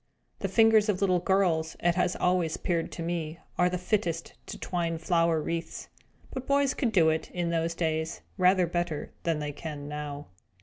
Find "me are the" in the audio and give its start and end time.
3.03-3.77